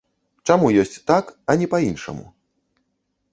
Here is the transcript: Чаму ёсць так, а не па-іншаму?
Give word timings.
Чаму 0.53 0.71
ёсць 0.83 0.95
так, 1.11 1.29
а 1.53 1.57
не 1.63 1.67
па-іншаму? 1.75 2.25